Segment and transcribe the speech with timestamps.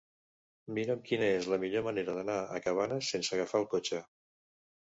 [0.77, 4.01] Mira'm quina és la millor manera d'anar a Cabanes sense agafar el cotxe.